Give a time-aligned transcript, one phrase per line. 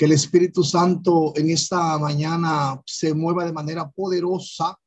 [0.00, 4.80] Que el Espíritu Santo en esta mañana se mueva de manera poderosa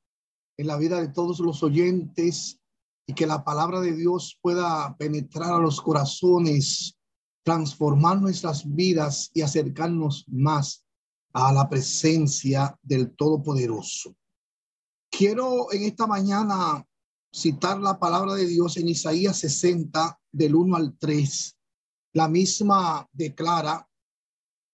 [0.57, 2.59] en la vida de todos los oyentes
[3.05, 6.97] y que la palabra de Dios pueda penetrar a los corazones,
[7.43, 10.83] transformar nuestras vidas y acercarnos más
[11.33, 14.15] a la presencia del Todopoderoso.
[15.11, 16.83] Quiero en esta mañana
[17.31, 21.55] citar la palabra de Dios en Isaías 60 del 1 al 3.
[22.13, 23.87] La misma declara,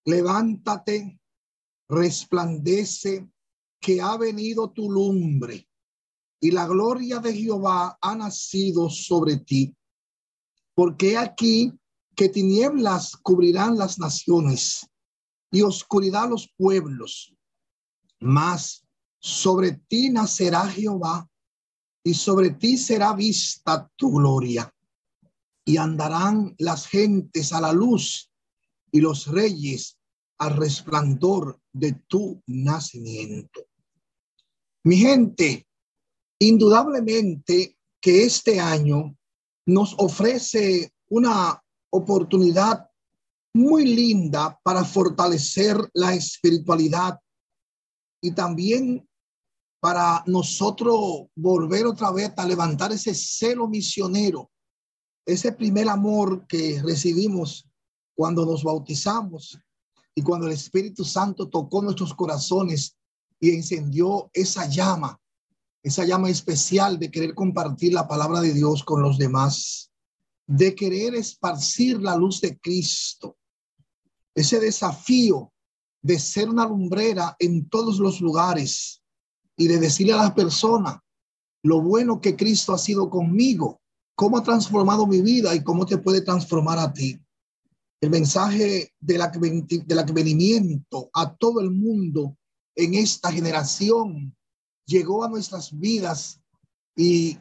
[0.04, 1.20] levántate,
[1.88, 3.28] resplandece,
[3.80, 5.66] que ha venido tu lumbre
[6.40, 9.74] y la gloria de Jehová ha nacido sobre ti.
[10.74, 11.72] Porque aquí
[12.16, 14.86] que tinieblas cubrirán las naciones
[15.50, 17.34] y oscuridad los pueblos,
[18.20, 18.86] mas
[19.18, 21.28] sobre ti nacerá Jehová
[22.02, 24.72] y sobre ti será vista tu gloria.
[25.64, 28.29] Y andarán las gentes a la luz
[28.92, 29.98] y los reyes
[30.38, 33.66] al resplandor de tu nacimiento.
[34.84, 35.66] Mi gente,
[36.38, 39.16] indudablemente que este año
[39.66, 42.88] nos ofrece una oportunidad
[43.54, 47.18] muy linda para fortalecer la espiritualidad
[48.22, 49.06] y también
[49.80, 54.50] para nosotros volver otra vez a levantar ese celo misionero,
[55.26, 57.69] ese primer amor que recibimos
[58.20, 59.58] cuando nos bautizamos
[60.14, 62.94] y cuando el Espíritu Santo tocó nuestros corazones
[63.40, 65.18] y encendió esa llama,
[65.82, 69.90] esa llama especial de querer compartir la palabra de Dios con los demás,
[70.46, 73.38] de querer esparcir la luz de Cristo,
[74.34, 75.50] ese desafío
[76.02, 79.00] de ser una lumbrera en todos los lugares
[79.56, 80.98] y de decirle a las personas
[81.62, 83.80] lo bueno que Cristo ha sido conmigo,
[84.14, 87.18] cómo ha transformado mi vida y cómo te puede transformar a ti
[88.00, 89.20] el mensaje del,
[89.86, 92.36] del advenimiento a todo el mundo
[92.74, 94.34] en esta generación
[94.86, 96.40] llegó a nuestras vidas
[96.96, 97.38] y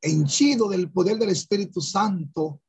[0.00, 2.60] henchido del poder del Espíritu Santo,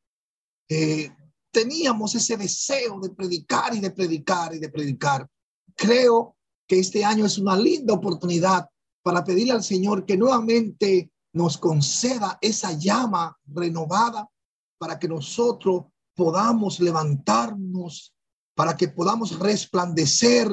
[0.67, 1.11] eh,
[1.51, 5.27] teníamos ese deseo de predicar y de predicar y de predicar.
[5.75, 6.35] Creo
[6.67, 8.69] que este año es una linda oportunidad
[9.01, 14.29] para pedirle al Señor que nuevamente nos conceda esa llama renovada
[14.77, 15.85] para que nosotros
[16.19, 18.13] podamos levantarnos,
[18.53, 20.51] para que podamos resplandecer,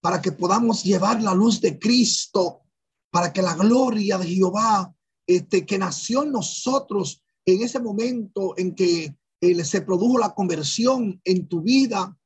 [0.00, 2.62] para que podamos llevar la luz de Cristo,
[3.08, 4.92] para que la gloria de Jehová,
[5.28, 11.20] este, que nació en nosotros en ese momento en que eh, se produjo la conversión
[11.22, 12.18] en tu vida,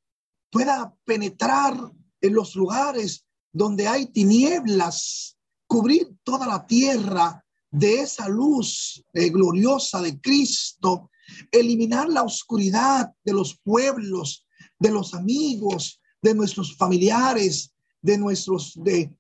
[0.51, 1.77] pueda penetrar
[2.23, 5.37] en los lugares donde hay tinieblas,
[5.67, 11.11] cubrir toda la tierra de esa luz eh, gloriosa de Cristo
[11.53, 14.47] eliminar la oscuridad de los pueblos,
[14.79, 17.73] de los amigos, de nuestros familiares,
[18.03, 19.15] de nuestros de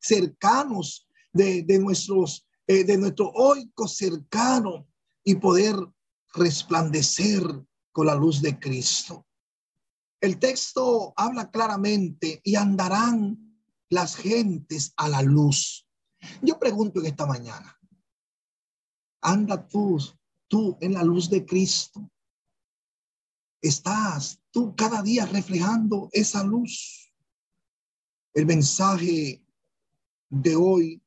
[0.00, 4.86] cercanos, de, de nuestros eh, de nuestro oico cercano
[5.24, 5.74] y poder
[6.34, 7.42] resplandecer
[7.90, 9.26] con la luz de Cristo.
[10.20, 13.58] El texto habla claramente y andarán
[13.88, 15.84] las gentes a la luz.
[16.42, 17.76] Yo pregunto en esta mañana,
[19.20, 19.98] anda tú
[20.50, 22.10] tú en la luz de Cristo.
[23.62, 27.14] Estás tú cada día reflejando esa luz.
[28.34, 29.42] El mensaje
[30.28, 31.02] de hoy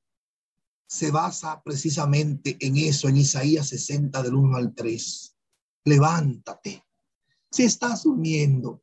[0.88, 5.36] se basa precisamente en eso, en Isaías 60 del 1 al 3.
[5.86, 6.84] Levántate.
[7.52, 8.82] Si estás durmiendo,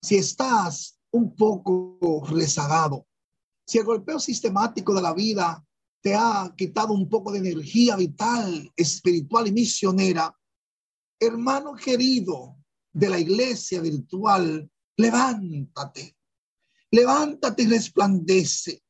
[0.00, 3.06] si estás un poco rezagado,
[3.66, 5.64] si el golpeo sistemático de la vida
[6.04, 10.38] te ha quitado un poco de energía vital, espiritual y misionera,
[11.18, 12.58] hermano querido
[12.92, 16.14] de la iglesia virtual, levántate,
[16.90, 18.82] levántate y resplandece,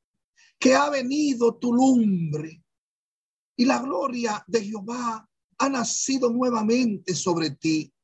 [0.59, 2.65] que ha venido tu lumbre.
[3.57, 7.95] Y la gloria de Jehová ha nacido nuevamente sobre ti,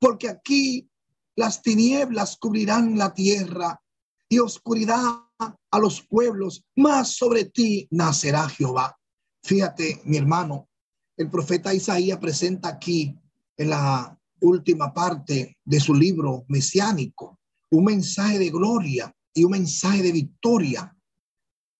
[0.00, 0.90] porque aquí
[1.36, 3.80] las tinieblas cubrirán la tierra
[4.28, 5.28] y oscuridad
[5.70, 8.96] a los pueblos, más sobre ti nacerá Jehová.
[9.42, 10.68] Fíjate, mi hermano,
[11.16, 13.18] el profeta Isaías presenta aquí
[13.56, 17.38] en la última parte de su libro mesiánico
[17.72, 20.94] un mensaje de gloria y un mensaje de victoria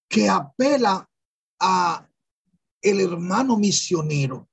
[0.09, 1.09] que apela
[1.61, 2.09] a
[2.81, 4.49] el hermano misionero,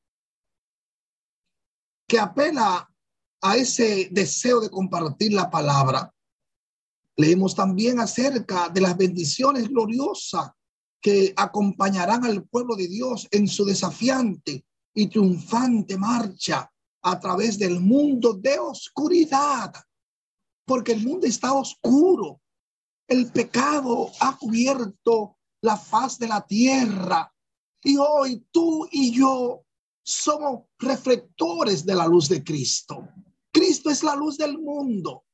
[2.08, 2.94] que apela
[3.42, 6.14] a ese deseo de compartir la palabra,
[7.20, 10.52] Leemos también acerca de las bendiciones gloriosas
[11.02, 14.64] que acompañarán al pueblo de Dios en su desafiante
[14.94, 16.72] y triunfante marcha
[17.02, 19.74] a través del mundo de oscuridad.
[20.66, 22.40] porque el mundo está oscuro.
[23.08, 27.34] El pecado ha cubierto la faz de la tierra.
[27.84, 29.66] Y hoy tú y yo
[30.02, 33.10] somos reflectores de la luz de Cristo.
[33.52, 35.26] Cristo es la luz del mundo,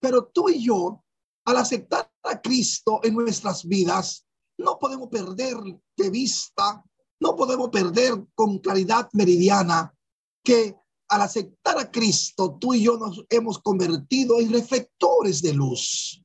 [0.00, 1.03] pero tú y yo,
[1.44, 4.26] al aceptar a Cristo en nuestras vidas,
[4.58, 5.56] no podemos perder
[5.96, 6.82] de vista,
[7.20, 9.94] no podemos perder con claridad meridiana
[10.42, 10.76] que
[11.08, 16.22] al aceptar a Cristo, tú y yo nos hemos convertido en reflectores de luz.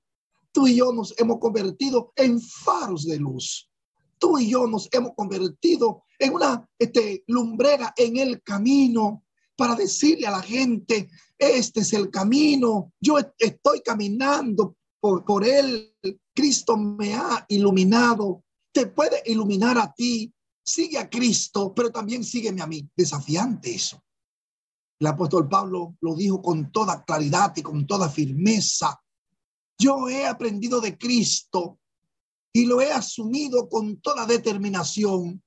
[0.52, 3.70] Tú y yo nos hemos convertido en faros de luz.
[4.18, 9.24] Tú y yo nos hemos convertido en una este, lumbrera en el camino
[9.56, 15.94] para decirle a la gente, este es el camino, yo estoy caminando por, por él,
[16.34, 22.62] Cristo me ha iluminado, te puede iluminar a ti, sigue a Cristo, pero también sígueme
[22.62, 24.02] a mí, desafiante eso.
[25.00, 29.02] El apóstol Pablo lo dijo con toda claridad y con toda firmeza.
[29.78, 31.80] Yo he aprendido de Cristo
[32.52, 35.42] y lo he asumido con toda determinación.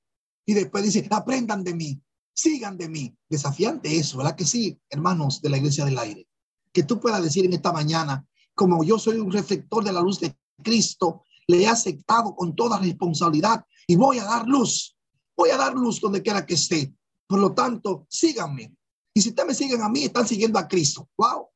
[0.45, 2.01] Y después dice, aprendan de mí,
[2.35, 3.15] sigan de mí.
[3.29, 6.27] Desafiante eso, ¿verdad que sí, hermanos de la iglesia del aire?
[6.71, 10.19] Que tú puedas decir en esta mañana, como yo soy un reflector de la luz
[10.19, 14.95] de Cristo, le he aceptado con toda responsabilidad y voy a dar luz.
[15.35, 16.93] Voy a dar luz donde quiera que esté.
[17.27, 18.75] Por lo tanto, síganme,
[19.13, 21.09] y si ustedes me siguen a mí, están siguiendo a Cristo.
[21.17, 21.49] Wow.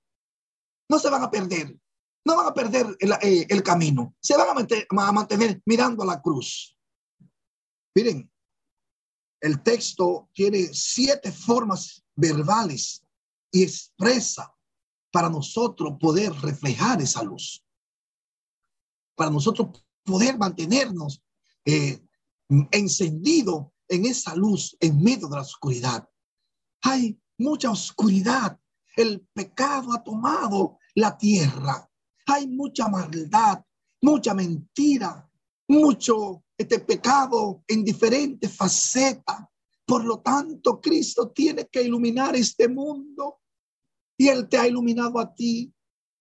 [0.89, 1.75] No se van a perder.
[2.23, 4.15] No van a perder el, eh, camino.
[4.19, 6.77] Se van a, a mantener mirando a la cruz.
[7.95, 8.29] Miren,
[9.41, 13.03] el texto tiene siete formas verbales
[13.51, 14.53] y expresa
[15.17, 17.65] para nosotros poder reflejar esa luz.
[19.15, 19.69] Para nosotros
[20.03, 21.23] poder mantenernos
[21.65, 22.05] eh,
[22.69, 26.07] encendido en esa luz en medio de la oscuridad.
[26.83, 28.59] Hay mucha oscuridad.
[28.95, 31.89] El pecado ha tomado la tierra.
[32.27, 33.65] Hay mucha maldad,
[33.99, 35.27] mucha mentira,
[35.67, 39.39] mucho este pecado en diferentes facetas.
[39.83, 43.39] Por lo tanto, Cristo tiene que iluminar este mundo.
[44.17, 45.71] Y Él te ha iluminado a ti.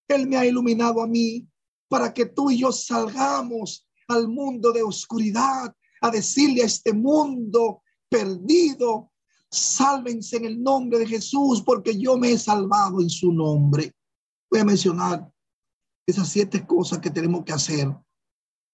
[0.09, 1.49] Él me ha iluminado a mí
[1.89, 7.83] para que tú y yo salgamos al mundo de oscuridad a decirle a este mundo
[8.09, 9.11] perdido
[9.51, 13.95] Sálvense en el nombre de Jesús porque yo me he salvado en su nombre.
[14.51, 15.29] Voy a mencionar
[16.07, 17.89] esas siete cosas que tenemos que hacer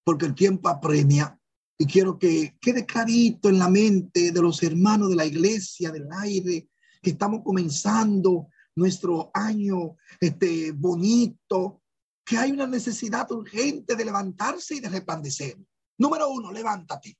[0.03, 1.39] porque el tiempo apremia
[1.77, 6.07] y quiero que quede clarito en la mente de los hermanos de la iglesia del
[6.19, 6.69] aire
[7.01, 11.81] que estamos comenzando nuestro año este bonito
[12.25, 15.57] que hay una necesidad urgente de levantarse y de resplandecer.
[15.97, 17.17] Número uno, levántate.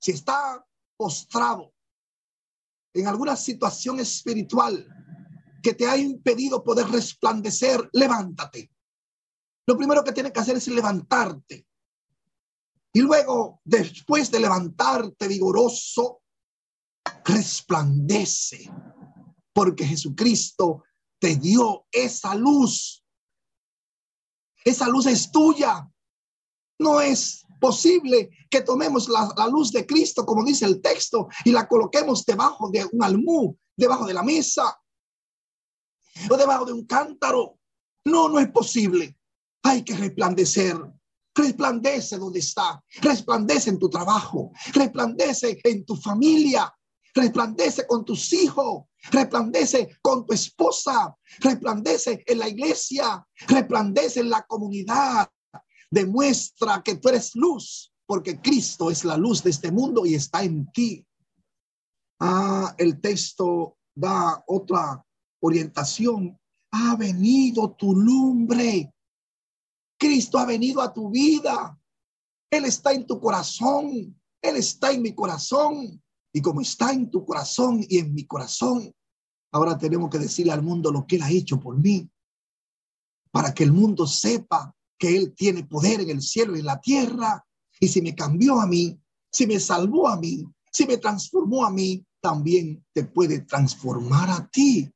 [0.00, 0.64] Si está
[0.96, 1.72] postrado,
[2.94, 4.86] en alguna situación espiritual
[5.62, 8.70] que te ha impedido poder resplandecer, levántate.
[9.66, 11.66] Lo primero que tienes que hacer es levantarte.
[12.92, 16.22] Y luego, después de levantarte vigoroso,
[17.24, 18.70] resplandece,
[19.56, 20.84] porque Jesucristo
[21.18, 23.02] te dio esa luz.
[24.62, 25.90] Esa luz es tuya.
[26.78, 31.66] No es posible que tomemos la, luz de Cristo, como dice el texto, y la
[31.66, 34.78] coloquemos debajo de un almú, debajo de la mesa
[36.28, 37.58] o debajo de un cántaro.
[38.04, 39.18] No, no es posible.
[39.62, 40.76] Hay que resplandecer.
[41.34, 42.84] Resplandece donde está.
[43.00, 44.52] Resplandece en tu trabajo.
[44.74, 46.75] Resplandece en tu familia.
[47.16, 48.84] Resplandece con tus hijos.
[49.10, 51.16] Resplandece con tu esposa.
[51.40, 53.26] Resplandece en la iglesia.
[53.48, 55.28] Resplandece en la comunidad
[55.90, 60.42] demuestra que tú eres luz, porque Cristo es la luz de este mundo y está
[60.42, 61.06] en ti.
[62.20, 65.04] Ah, el texto da otra
[65.40, 66.38] orientación.
[66.70, 68.92] Ha venido tu lumbre.
[69.98, 71.78] Cristo ha venido a tu vida.
[72.50, 74.20] Él está en tu corazón.
[74.42, 76.02] Él está en mi corazón.
[76.36, 78.94] Y como está en tu corazón y en mi corazón,
[79.52, 82.10] ahora tenemos que decirle al mundo lo que Él ha hecho por mí.
[83.30, 86.78] Para que el mundo sepa que Él tiene poder en el cielo y en la
[86.78, 87.42] tierra.
[87.80, 89.00] Y si me cambió a mí,
[89.32, 94.46] si me salvó a mí, si me transformó a mí, también te puede transformar a
[94.46, 94.92] ti.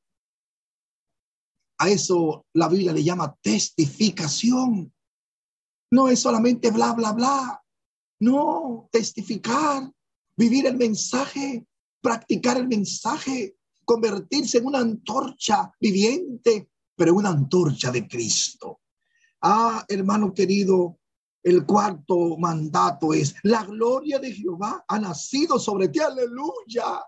[1.78, 4.92] A eso la Biblia le llama testificación.
[5.90, 7.64] No es solamente bla, bla, bla.
[8.18, 9.90] No, testificar,
[10.40, 11.66] vivir el mensaje,
[12.00, 18.80] practicar el mensaje, convertirse en una antorcha viviente, pero una antorcha de Cristo.
[19.42, 20.98] Ah, hermano querido,
[21.42, 27.04] el cuarto mandato es, la gloria de Jehová ha nacido sobre ti, aleluya.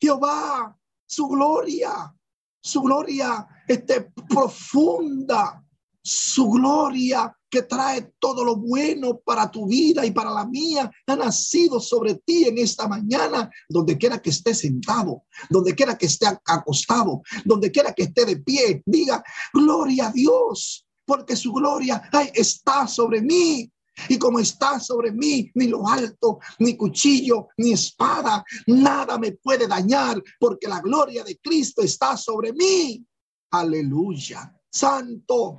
[0.00, 2.12] Jehová, su gloria,
[2.60, 5.64] su gloria este, profunda,
[6.02, 11.16] su gloria que trae todo lo bueno para tu vida y para la mía, ha
[11.16, 16.26] nacido sobre ti en esta mañana, donde quiera que esté sentado, donde quiera que esté
[16.26, 22.02] acostado, donde quiera que esté de pie, diga, gloria a Dios, porque su gloria
[22.34, 23.70] está sobre mí.
[24.08, 29.66] Y como está sobre mí, ni lo alto, ni cuchillo, ni espada, nada me puede
[29.66, 33.04] dañar, porque la gloria de Cristo está sobre mí.
[33.50, 34.54] Aleluya.
[34.70, 35.56] Santo,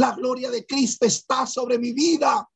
[0.00, 2.48] la gloria de Cristo está sobre mi vida.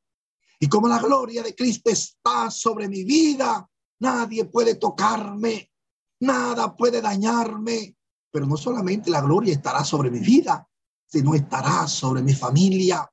[0.59, 5.71] Y como la gloria de Cristo está sobre mi vida, nadie puede tocarme,
[6.21, 7.95] nada puede dañarme.
[8.31, 10.67] Pero no solamente la gloria estará sobre mi vida,
[11.05, 13.07] sino estará sobre mi familia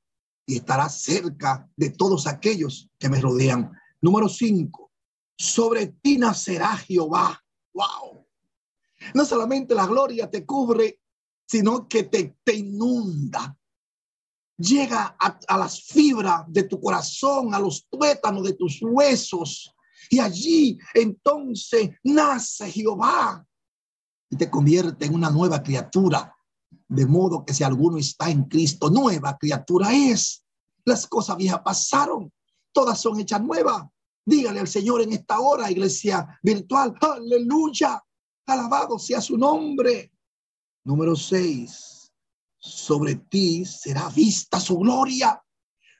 [0.47, 3.71] y estará cerca de todos aquellos que me rodean.
[4.01, 4.91] Número cinco,
[5.37, 7.39] sobre ti nacerá Jehová.
[7.71, 8.25] Wow.
[9.13, 10.99] No solamente la gloria te cubre,
[11.45, 13.55] sino que te, te inunda
[14.57, 19.73] llega a, las fibras de tu corazón, a los tuétanos de tus huesos.
[20.09, 23.45] Y allí entonces nace Jehová
[24.29, 26.35] y te convierte en una nueva criatura.
[26.87, 30.43] De modo que si alguno está en Cristo, nueva criatura es.
[30.85, 32.31] Las cosas viejas pasaron,
[32.71, 33.83] todas son hechas nuevas.
[34.25, 38.01] Dígale al Señor en esta hora, iglesia virtual, aleluya,
[38.45, 40.11] alabado sea su nombre.
[40.83, 41.92] Número seis
[42.63, 45.39] sobre ti será vista su gloria.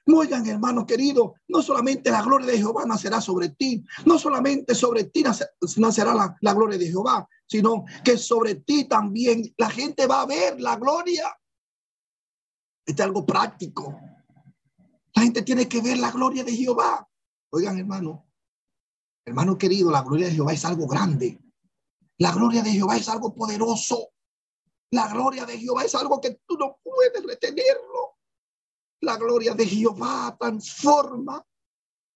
[0.06, 5.04] Oigan, hermano querido, no solamente la gloria de Jehová nacerá sobre ti, no solamente sobre
[5.04, 5.22] ti
[5.76, 10.26] nacerá la, la gloria de Jehová, sino que sobre ti también la gente va a
[10.26, 11.26] ver la gloria.
[12.86, 13.98] Este es algo práctico.
[15.14, 17.06] La gente tiene que ver la gloria de Jehová.
[17.50, 18.26] Oigan, hermano,
[19.24, 21.40] hermano querido, la gloria de Jehová es algo grande.
[22.18, 24.14] La gloria de Jehová es algo poderoso.
[24.94, 28.16] La gloria de Jehová es algo que tú no puedes retenerlo.
[29.00, 31.44] La gloria de Jehová transforma.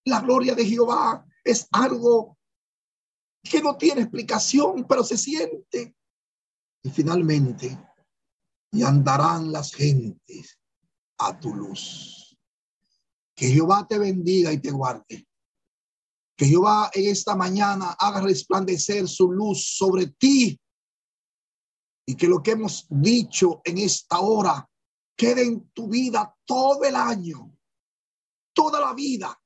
[0.04, 2.38] La gloria de Jehová es algo
[3.42, 5.96] que no tiene explicación, pero se siente.
[6.84, 7.76] Y finalmente,
[8.70, 10.56] y andarán las gentes
[11.18, 12.38] a tu luz.
[13.34, 15.26] Que Jehová te bendiga y te guarde.
[16.36, 20.60] Que Jehová en esta mañana haga resplandecer su luz sobre ti
[22.08, 24.66] y que lo que hemos dicho en esta hora
[25.14, 27.54] quede en tu vida todo el año,
[28.54, 29.38] toda la vida,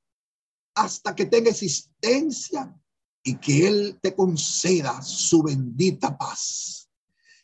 [0.73, 2.73] hasta que tenga existencia
[3.21, 6.89] y que Él te conceda su bendita paz.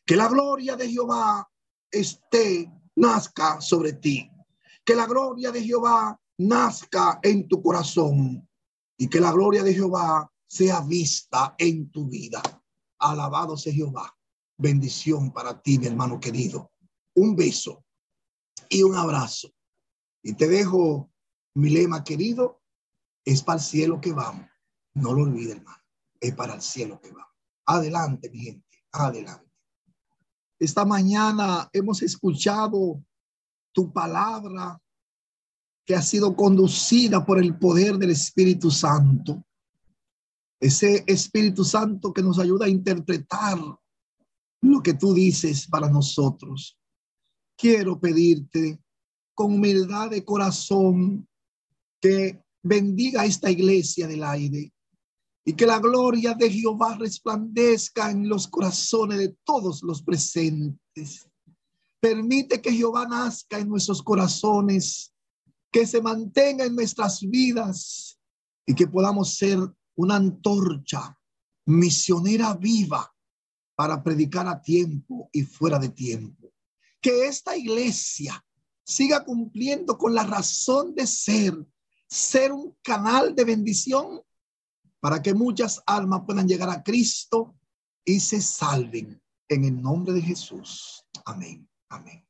[0.06, 1.46] Que la gloria de Jehová
[1.92, 4.32] esté, nazca sobre ti.
[4.86, 8.48] Que la gloria de Jehová nazca en tu corazón
[8.98, 12.42] y que la gloria de Jehová sea vista en tu vida.
[13.00, 14.16] Alabado sea Jehová
[14.60, 16.72] bendición para ti, mi hermano querido.
[17.16, 17.84] Un beso
[18.70, 19.50] y un abrazo.
[20.22, 21.10] Y te dejo
[21.56, 22.62] mi lema querido,
[23.26, 24.48] es para el cielo que vamos.
[24.94, 25.82] No lo olvides, hermano.
[26.20, 27.34] Es para el cielo que vamos.
[27.66, 28.78] Adelante, mi gente.
[28.92, 29.50] Adelante.
[30.60, 33.02] Esta mañana hemos escuchado
[33.72, 34.80] tu palabra
[35.86, 39.44] que ha sido conducida por el poder del Espíritu Santo.
[40.60, 43.58] Ese Espíritu Santo que nos ayuda a interpretar
[44.80, 46.80] lo que tú dices para nosotros.
[47.58, 48.82] Quiero pedirte
[49.36, 51.28] con humildad de corazón
[52.00, 54.72] que bendiga esta iglesia del aire
[55.44, 61.28] y que la gloria de Jehová resplandezca en los corazones de todos los presentes.
[62.00, 65.14] Permite que Jehová nazca en nuestros corazones,
[65.74, 68.18] que se mantenga en nuestras vidas
[68.66, 69.60] y que podamos ser
[69.98, 71.20] una antorcha
[71.66, 73.14] misionera viva
[73.80, 76.52] para predicar a tiempo y fuera de tiempo.
[77.00, 78.46] Que esta iglesia
[78.84, 81.54] siga cumpliendo con la razón de ser,
[82.06, 84.22] ser un canal de bendición
[85.00, 87.56] para que muchas almas puedan llegar a Cristo
[88.04, 91.06] y se salven en el nombre de Jesús.
[91.24, 91.66] Amén.
[91.88, 92.29] Amén.